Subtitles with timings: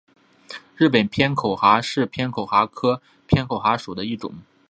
[0.75, 4.33] 日本偏口蛤是偏口蛤科偏口蛤属的一种。